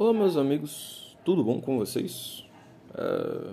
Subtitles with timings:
[0.00, 2.44] Olá, meus amigos, tudo bom com vocês?
[2.94, 3.52] É...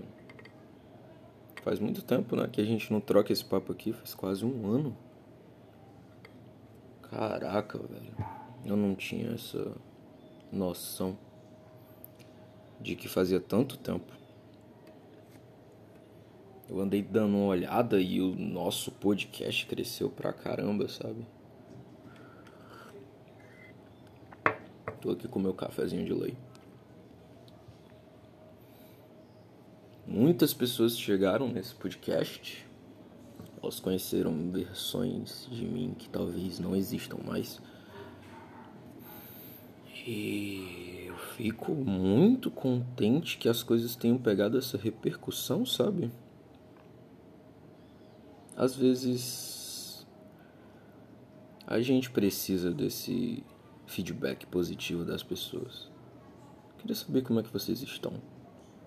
[1.64, 4.68] Faz muito tempo né, que a gente não troca esse papo aqui, faz quase um
[4.72, 4.96] ano.
[7.02, 8.14] Caraca, velho,
[8.64, 9.76] eu não tinha essa
[10.52, 11.18] noção
[12.80, 14.14] de que fazia tanto tempo.
[16.70, 21.26] Eu andei dando uma olhada e o nosso podcast cresceu pra caramba, sabe?
[25.06, 26.36] Tô aqui com meu cafezinho de lei.
[30.08, 32.66] Muitas pessoas chegaram nesse podcast.
[33.62, 37.62] Elas conheceram versões de mim que talvez não existam mais.
[40.08, 46.10] E eu fico muito contente que as coisas tenham pegado essa repercussão, sabe?
[48.58, 50.04] Às vezes
[51.68, 53.44] a gente precisa desse
[53.86, 55.90] feedback positivo das pessoas.
[56.78, 58.14] Queria saber como é que vocês estão.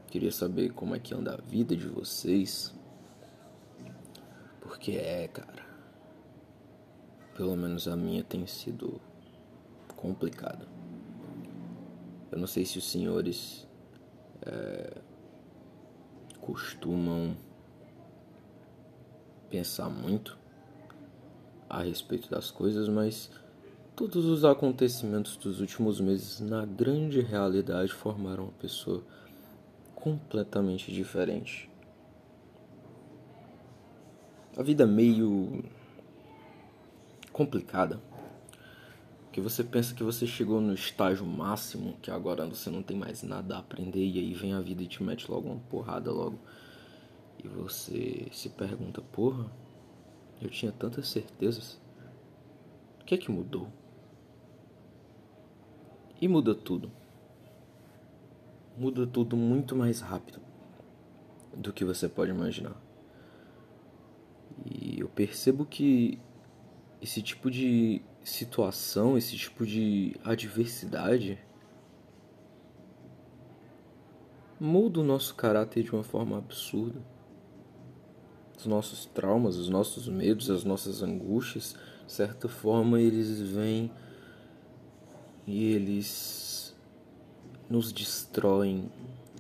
[0.06, 2.74] Queria saber como é que anda a vida de vocês.
[4.60, 5.66] Porque é, cara.
[7.36, 9.00] Pelo menos a minha tem sido
[9.96, 10.66] complicada.
[12.30, 13.66] Eu não sei se os senhores
[14.42, 14.98] é,
[16.40, 17.36] costumam
[19.50, 20.38] pensar muito
[21.68, 23.30] a respeito das coisas, mas
[23.98, 29.02] Todos os acontecimentos dos últimos meses, na grande realidade, formaram uma pessoa
[29.92, 31.68] completamente diferente.
[34.56, 35.64] A vida é meio
[37.32, 38.00] complicada.
[39.32, 43.24] Que você pensa que você chegou no estágio máximo, que agora você não tem mais
[43.24, 46.38] nada a aprender e aí vem a vida e te mete logo uma porrada logo.
[47.42, 49.50] E você se pergunta, porra,
[50.40, 51.80] eu tinha tantas certezas.
[53.00, 53.66] O que é que mudou?
[56.20, 56.90] E muda tudo.
[58.76, 60.40] Muda tudo muito mais rápido
[61.56, 62.76] do que você pode imaginar.
[64.64, 66.18] E eu percebo que
[67.00, 71.38] esse tipo de situação, esse tipo de adversidade
[74.60, 77.00] muda o nosso caráter de uma forma absurda.
[78.56, 83.92] Os nossos traumas, os nossos medos, as nossas angústias, de certa forma, eles vêm
[85.48, 86.76] e eles
[87.70, 88.92] nos destroem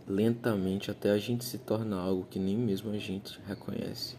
[0.06, 4.16] lentamente até a gente se torna algo que nem mesmo a gente reconhece.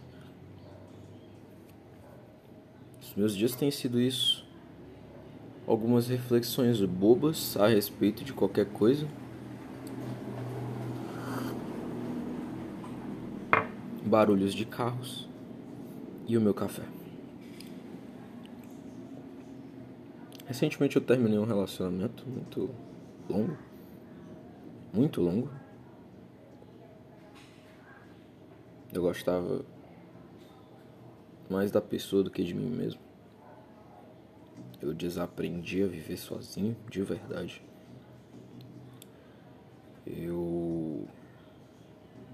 [3.02, 4.46] Os meus dias têm sido isso.
[5.66, 9.08] Algumas reflexões bobas a respeito de qualquer coisa.
[14.06, 15.28] Barulhos de carros
[16.28, 16.84] e o meu café.
[20.50, 22.74] Recentemente eu terminei um relacionamento muito
[23.30, 23.56] longo.
[24.92, 25.48] Muito longo.
[28.92, 29.64] Eu gostava
[31.48, 33.00] mais da pessoa do que de mim mesmo.
[34.82, 37.62] Eu desaprendi a viver sozinho, de verdade.
[40.08, 41.08] Eu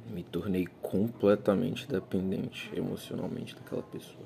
[0.09, 4.23] me tornei completamente dependente emocionalmente daquela pessoa.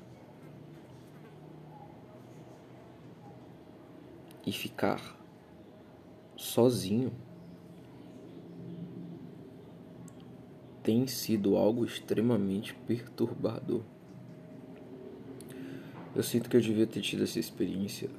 [4.46, 5.16] E ficar
[6.36, 7.12] sozinho
[10.82, 13.82] tem sido algo extremamente perturbador.
[16.14, 18.10] Eu sinto que eu devia ter tido essa experiência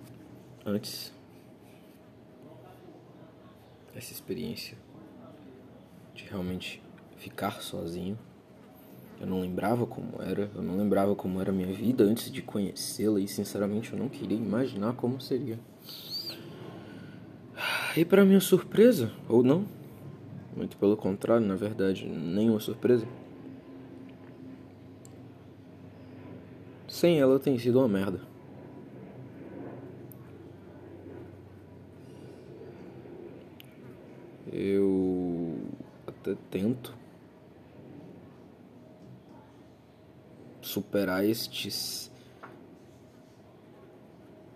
[0.66, 1.12] antes.
[3.94, 4.78] Essa experiência
[6.14, 6.82] de realmente
[7.18, 8.18] ficar sozinho.
[9.20, 12.42] Eu não lembrava como era, eu não lembrava como era a minha vida antes de
[12.42, 15.60] conhecê-la e sinceramente eu não queria imaginar como seria.
[17.96, 19.66] E para minha surpresa, ou não,
[20.56, 23.06] muito pelo contrário, na verdade, nenhuma surpresa.
[26.88, 28.22] Sem ela tem sido uma merda.
[34.54, 35.58] Eu
[36.08, 36.94] até tento
[40.62, 42.10] superar estes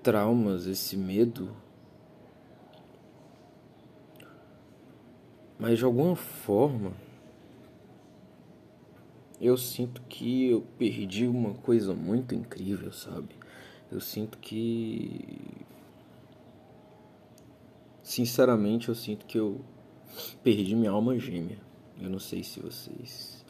[0.02, 1.65] traumas, esse medo
[5.68, 6.94] Mas de alguma forma
[9.42, 13.36] eu sinto que eu perdi uma coisa muito incrível, sabe?
[13.92, 15.40] Eu sinto que
[18.04, 19.60] sinceramente eu sinto que eu
[20.44, 21.58] perdi minha alma gêmea.
[22.00, 23.44] Eu não sei se vocês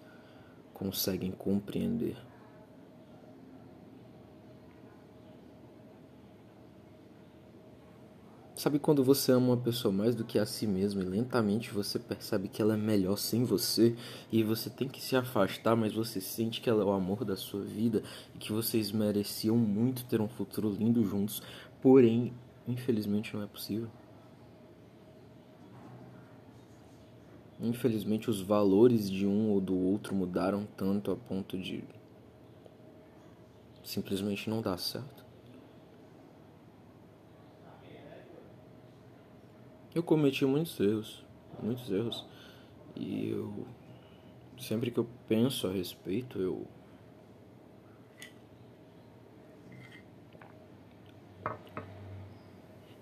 [0.74, 2.16] conseguem compreender.
[8.66, 12.00] Sabe quando você ama uma pessoa mais do que a si mesmo e lentamente você
[12.00, 13.96] percebe que ela é melhor sem você
[14.32, 17.36] e você tem que se afastar, mas você sente que ela é o amor da
[17.36, 18.02] sua vida
[18.34, 21.44] e que vocês mereciam muito ter um futuro lindo juntos,
[21.80, 22.34] porém,
[22.68, 23.88] infelizmente não é possível.
[27.62, 31.84] Infelizmente os valores de um ou do outro mudaram tanto a ponto de
[33.84, 35.25] simplesmente não dar certo.
[39.96, 41.24] Eu cometi muitos erros,
[41.64, 42.26] muitos erros.
[42.98, 43.66] E eu
[44.60, 46.68] sempre que eu penso a respeito, eu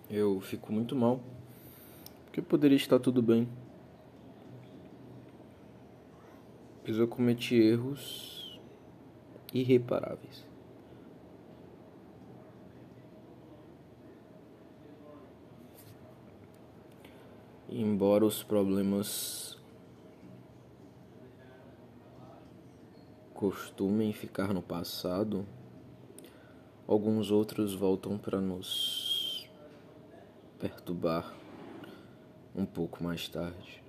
[0.08, 1.20] eu fico muito mal.
[2.26, 3.50] Porque poderia estar tudo bem.
[6.86, 8.60] Pois eu cometi erros
[9.52, 10.53] irreparáveis.
[17.82, 19.58] Embora os problemas
[23.34, 25.46] costumem ficar no passado,
[26.88, 29.50] alguns outros voltam para nos
[30.60, 31.34] perturbar
[32.56, 33.84] um pouco mais tarde.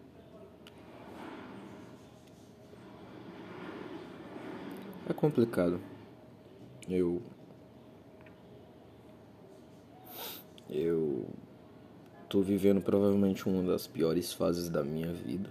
[5.07, 5.79] É complicado.
[6.89, 7.21] Eu.
[10.71, 11.29] Eu
[12.35, 15.49] Tô vivendo provavelmente uma das piores fases da minha vida.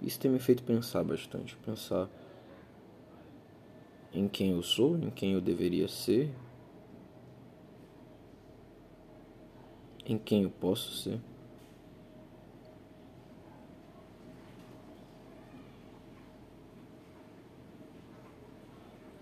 [0.00, 2.08] Isso tem me feito pensar bastante, pensar
[4.12, 6.32] em quem eu sou, em quem eu deveria ser,
[10.06, 11.20] em quem eu posso ser.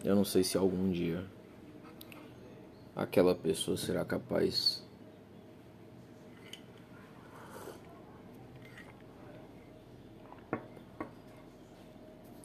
[0.05, 1.27] Eu não sei se algum dia
[2.95, 4.83] aquela pessoa será capaz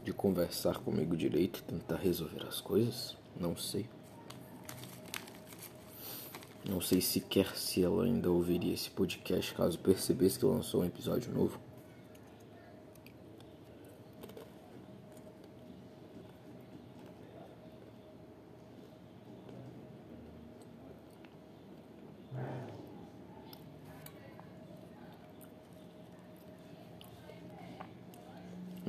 [0.03, 3.17] de conversar comigo direito e tentar resolver as coisas?
[3.37, 3.89] Não sei.
[6.67, 11.31] Não sei sequer se ela ainda ouviria esse podcast caso percebesse que lançou um episódio
[11.31, 11.59] novo.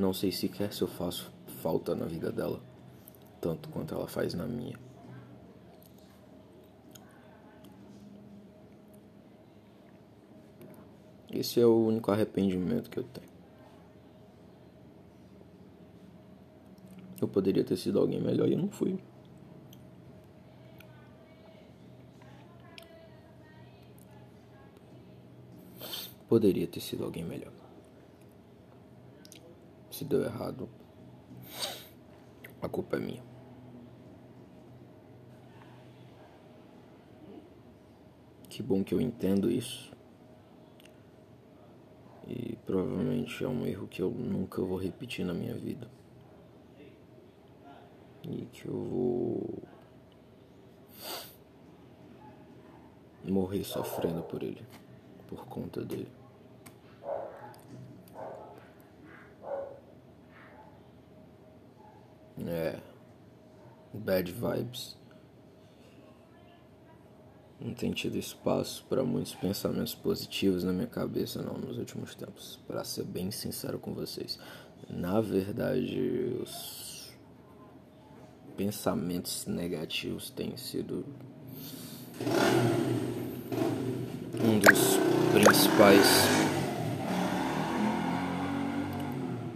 [0.09, 2.63] Não sei sequer se eu faço falta na vida dela,
[3.43, 4.75] tanto quanto ela faz na minha.
[11.31, 13.29] Esse é o único arrependimento que eu tenho.
[17.21, 18.99] Eu poderia ter sido alguém melhor e eu não fui.
[26.27, 27.53] Poderia ter sido alguém melhor
[29.99, 30.69] se deu errado,
[32.63, 33.23] a culpa é minha.
[38.49, 39.93] Que bom que eu entendo isso.
[42.29, 45.91] E provavelmente é um erro que eu nunca vou repetir na minha vida.
[48.23, 49.63] E que eu vou
[53.25, 54.65] morrer sofrendo por ele,
[55.27, 56.09] por conta dele.
[62.49, 62.79] É.
[63.93, 64.97] Bad vibes.
[67.61, 72.59] Não tem tido espaço para muitos pensamentos positivos na minha cabeça não nos últimos tempos,
[72.67, 74.39] para ser bem sincero com vocês.
[74.89, 77.13] Na verdade, os
[78.57, 81.05] pensamentos negativos têm sido
[84.41, 84.97] um dos
[85.33, 86.07] principais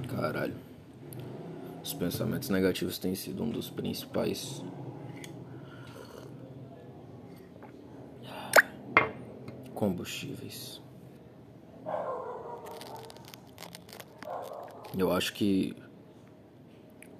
[0.09, 0.72] caralho
[1.93, 4.65] os pensamentos negativos têm sido um dos principais
[9.75, 10.81] combustíveis.
[14.97, 15.77] Eu acho que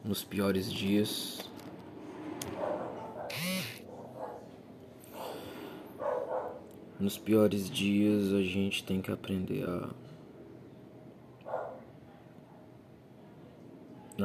[0.03, 1.39] nos piores dias
[6.99, 9.91] nos piores dias a gente tem que aprender a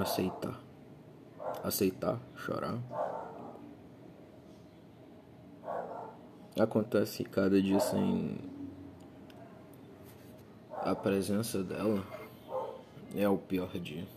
[0.01, 0.59] aceitar.
[1.63, 2.77] Aceitar, chorar.
[6.59, 8.37] Acontece cada dia sem
[10.83, 12.03] a presença dela
[13.15, 14.07] é o pior dia.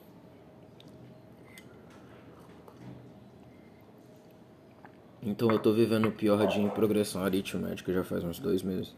[5.23, 8.95] Então eu tô vivendo o pior dia em progressão aritmética já faz uns dois meses.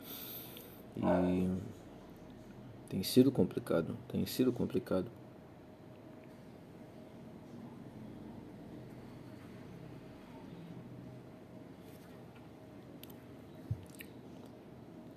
[0.96, 1.48] E
[2.88, 5.10] tem sido complicado, tem sido complicado.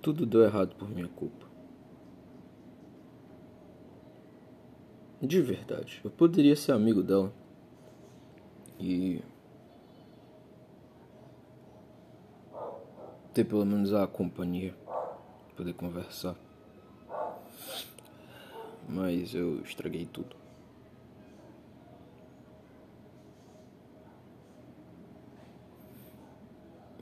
[0.06, 1.44] Tudo deu errado por minha culpa.
[5.20, 7.32] De verdade, eu poderia ser amigo dela.
[8.78, 9.20] E.
[13.34, 14.76] ter pelo menos a companhia,
[15.56, 16.36] poder conversar.
[18.88, 20.36] Mas eu estraguei tudo.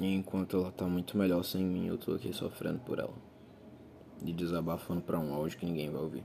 [0.05, 3.15] E enquanto ela tá muito melhor sem mim, eu tô aqui sofrendo por ela.
[4.23, 6.23] E desabafando pra um áudio que ninguém vai ouvir.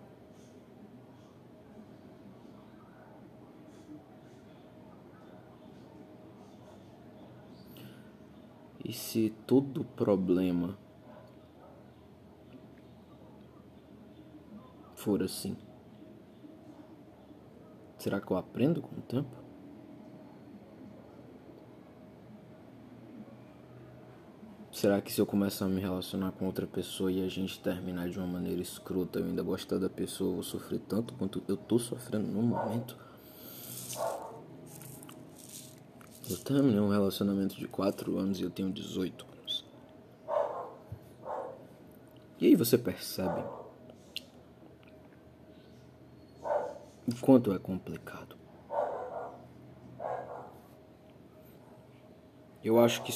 [8.84, 10.78] E se todo problema
[14.94, 15.56] for assim,
[17.98, 19.49] será que eu aprendo com o tempo?
[24.80, 28.08] Será que se eu começar a me relacionar com outra pessoa e a gente terminar
[28.08, 31.58] de uma maneira escrota, eu ainda gostar da pessoa, eu vou sofrer tanto quanto eu
[31.58, 32.96] tô sofrendo no momento?
[36.30, 39.66] Eu terminei um relacionamento de 4 anos e eu tenho 18 anos.
[42.40, 43.44] E aí você percebe
[47.06, 48.38] o quanto é complicado.
[52.64, 53.12] Eu acho que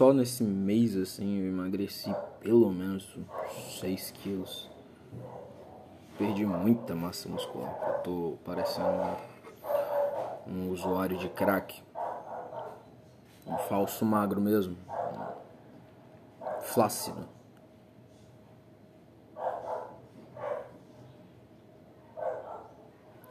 [0.00, 3.18] só nesse mês assim eu emagreci pelo menos
[3.80, 4.70] 6 quilos.
[6.16, 7.78] Perdi muita massa muscular.
[7.86, 8.88] Eu tô parecendo
[10.46, 11.82] um, um usuário de crack.
[13.46, 14.74] Um falso magro mesmo.
[16.62, 17.28] Flácido.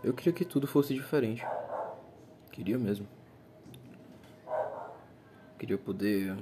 [0.04, 1.44] Eu queria que tudo fosse diferente.
[2.52, 3.08] Queria mesmo.
[5.58, 6.38] Queria poder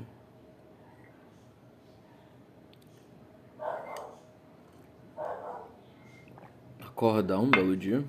[6.98, 8.04] acordar um belo dia,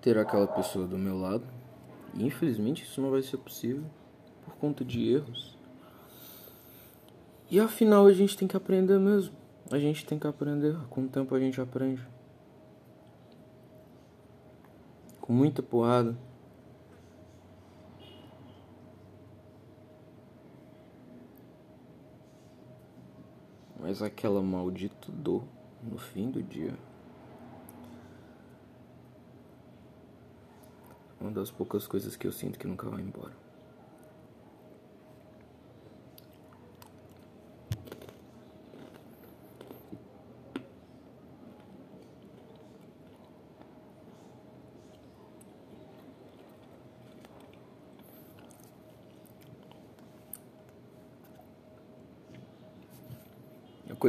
[0.00, 1.44] ter aquela pessoa do meu lado,
[2.14, 3.82] e infelizmente isso não vai ser possível
[4.44, 5.58] por conta de erros.
[7.50, 9.34] E afinal a gente tem que aprender mesmo.
[9.72, 10.76] A gente tem que aprender.
[10.88, 12.06] Com o tempo a gente aprende.
[15.20, 16.16] Com muita porrada.
[23.90, 25.42] Mas aquela maldita dor
[25.82, 26.78] no fim do dia.
[31.20, 33.32] Uma das poucas coisas que eu sinto que nunca vai embora.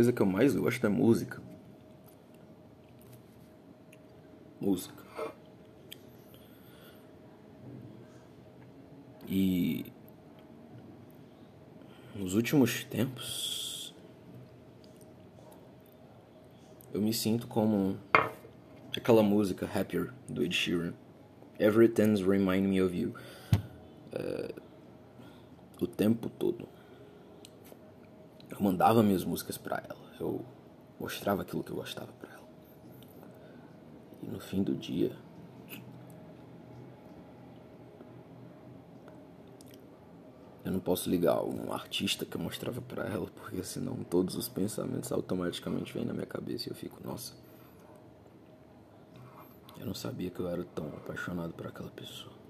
[0.01, 1.39] Coisa que eu mais gosto é música.
[4.60, 5.03] Música.
[9.27, 9.86] E
[12.15, 13.93] nos últimos tempos
[16.91, 17.96] eu me sinto como
[18.98, 20.93] aquela música Happier do Ed Sheeran.
[21.60, 23.13] Everything's remind me of you.
[24.13, 24.55] É,
[25.79, 26.67] o tempo todo
[28.61, 29.99] eu mandava minhas músicas para ela.
[30.19, 30.45] Eu
[30.99, 32.47] mostrava aquilo que eu gostava para ela.
[34.21, 35.11] E no fim do dia,
[40.63, 44.47] eu não posso ligar um artista que eu mostrava para ela, porque senão todos os
[44.47, 47.33] pensamentos automaticamente vêm na minha cabeça e eu fico, nossa.
[49.79, 52.40] Eu não sabia que eu era tão apaixonado por aquela pessoa.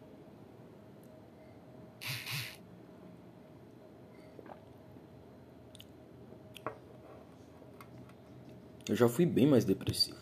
[8.91, 10.19] Eu já fui bem mais depressivo.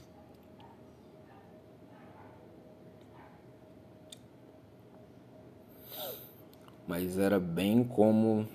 [6.88, 8.48] Mas era bem como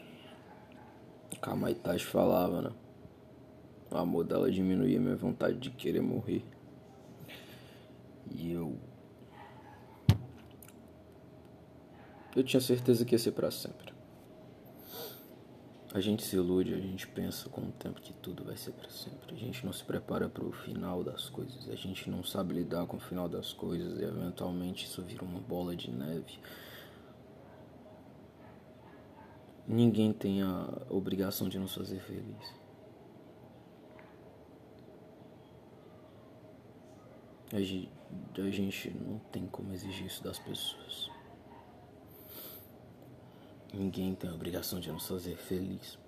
[1.43, 2.73] Kamaitachi falava, né?
[3.91, 6.45] O amor dela diminuía minha vontade de querer morrer.
[8.31, 8.79] E eu.
[12.37, 13.94] Eu tinha certeza que ia ser para sempre.
[15.95, 18.91] A gente se ilude, a gente pensa com o tempo que tudo vai ser para
[18.91, 19.33] sempre.
[19.33, 21.69] A gente não se prepara para o final das coisas.
[21.69, 25.39] A gente não sabe lidar com o final das coisas e eventualmente isso vira uma
[25.39, 26.41] bola de neve.
[29.69, 32.55] Ninguém tem a obrigação de nos fazer feliz.
[37.53, 41.14] A gente não tem como exigir isso das pessoas.
[43.77, 45.99] Ninguém tem a obrigação de nos fazer feliz.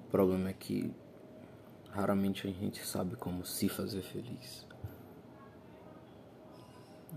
[0.00, 0.92] O problema é que
[1.90, 4.71] raramente a gente sabe como se fazer feliz.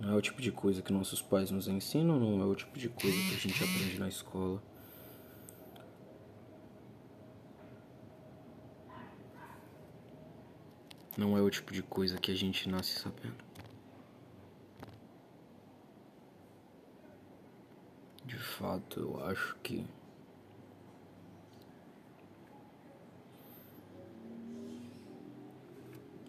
[0.05, 2.77] Não é o tipo de coisa que nossos pais nos ensinam, não é o tipo
[2.77, 4.61] de coisa que a gente aprende na escola.
[11.17, 13.43] Não é o tipo de coisa que a gente nasce sabendo.
[18.23, 19.87] De fato, eu acho que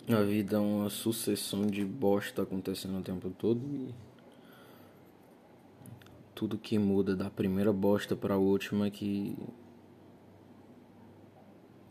[0.08, 3.92] A vida é uma sucessão de bosta acontecendo o tempo todo e
[6.32, 9.36] tudo que muda da primeira bosta para a última é que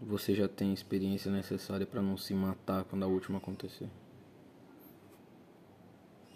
[0.01, 3.89] você já tem a experiência necessária para não se matar quando a última acontecer.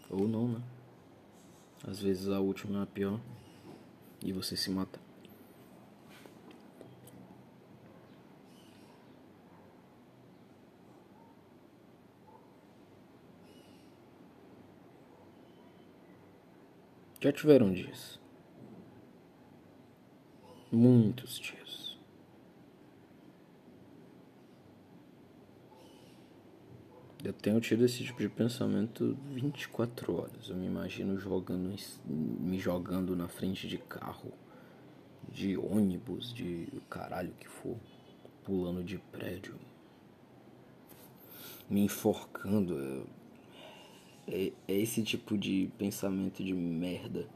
[0.09, 0.61] Ou não, né?
[1.87, 3.21] Às vezes a última é a pior
[4.21, 4.99] e você se mata.
[17.21, 18.17] Já tiveram dias.
[20.71, 21.97] Muitos dias.
[27.21, 30.47] Eu tenho tido esse tipo de pensamento 24 horas.
[30.47, 31.75] Eu me imagino jogando,
[32.07, 34.31] me jogando na frente de carro,
[35.27, 37.75] de ônibus, de caralho que for,
[38.45, 39.59] pulando de prédio,
[41.69, 43.05] me enforcando.
[44.31, 47.27] É, é esse tipo de pensamento de merda.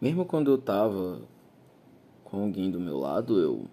[0.00, 1.22] Mesmo quando eu tava
[2.24, 3.66] com alguém do meu lado, eu.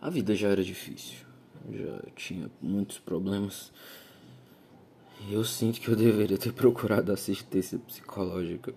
[0.00, 1.18] A vida já era difícil.
[1.70, 3.72] Já tinha muitos problemas.
[5.30, 8.74] Eu sinto que eu deveria ter procurado assistência psicológica.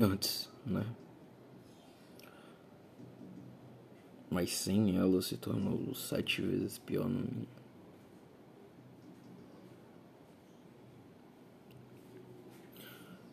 [0.00, 0.84] Antes, né?
[4.30, 7.48] Mas sem ela se tornou sete vezes pior no mim.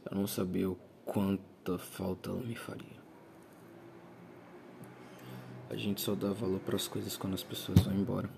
[0.10, 3.04] Eu não sabia o quanta falta ela me faria.
[5.70, 8.30] A gente só dá valor para as coisas quando as pessoas vão embora.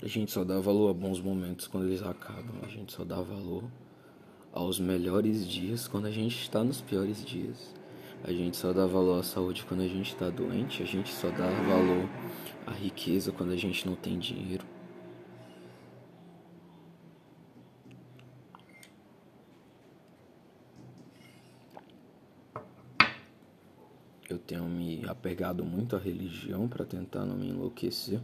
[0.00, 2.62] A gente só dá valor a bons momentos quando eles acabam.
[2.62, 3.64] A gente só dá valor
[4.52, 7.74] aos melhores dias quando a gente está nos piores dias.
[8.22, 11.30] A gente só dá valor à saúde quando a gente está doente, a gente só
[11.30, 12.08] dá valor
[12.66, 14.64] à riqueza quando a gente não tem dinheiro.
[24.28, 28.20] Eu tenho me apegado muito à religião para tentar não me enlouquecer.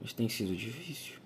[0.00, 1.22] Mas tem sido difícil.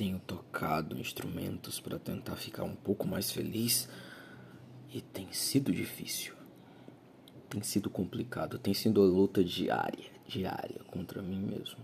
[0.00, 0.18] tenho
[0.80, 3.88] tocado instrumentos para tentar ficar um pouco mais feliz
[4.92, 6.34] e tem sido difícil.
[7.48, 11.78] Tem sido complicado, tem sido a luta diária, diária contra mim mesmo.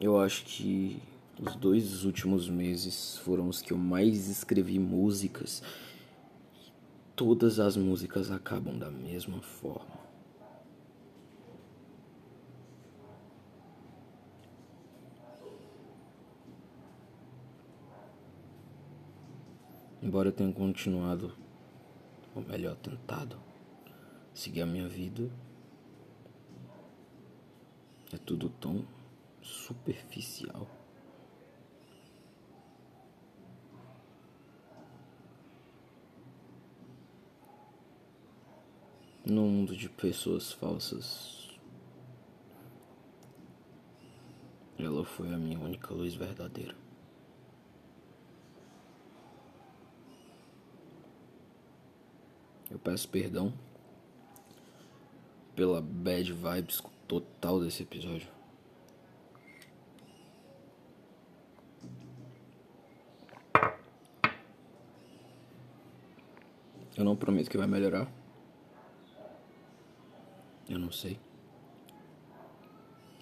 [0.00, 1.02] Eu acho que
[1.40, 5.62] os dois últimos meses foram os que eu mais escrevi músicas.
[6.54, 6.70] E
[7.16, 10.07] todas as músicas acabam da mesma forma.
[20.08, 21.36] Embora eu tenha continuado,
[22.34, 23.38] ou melhor, tentado,
[24.32, 25.30] seguir a minha vida,
[28.10, 28.88] é tudo tão
[29.42, 30.66] superficial.
[39.26, 41.50] No mundo de pessoas falsas,
[44.78, 46.87] ela foi a minha única luz verdadeira.
[52.70, 53.52] Eu peço perdão
[55.56, 58.28] pela bad vibes total desse episódio.
[66.96, 68.12] Eu não prometo que vai melhorar.
[70.68, 71.18] Eu não sei.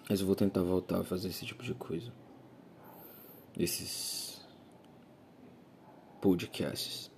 [0.08, 2.12] Mas eu vou tentar voltar a fazer esse tipo de coisa.
[3.56, 4.44] Esses
[6.20, 7.10] podcasts.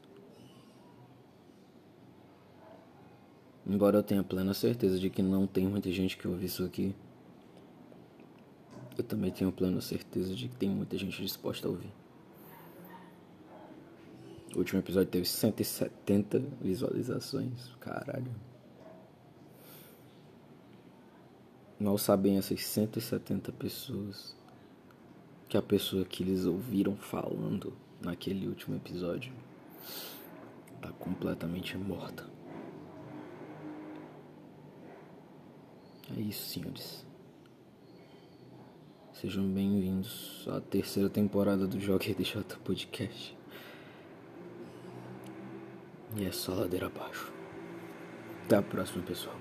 [3.69, 6.95] Embora eu tenha plena certeza de que não tem muita gente que ouve isso aqui,
[8.97, 11.93] eu também tenho plena certeza de que tem muita gente disposta a ouvir.
[14.55, 17.71] O último episódio teve 170 visualizações.
[17.79, 18.35] Caralho.
[21.79, 24.35] Mal sabem essas 170 pessoas
[25.47, 29.33] que a pessoa que eles ouviram falando naquele último episódio
[30.81, 32.38] tá completamente morta.
[36.17, 37.07] É isso, senhores.
[39.13, 43.37] Sejam bem-vindos à terceira temporada do Joker DJ Podcast.
[46.17, 47.31] E é só ladeira abaixo.
[48.47, 49.37] Até a próxima, pessoal.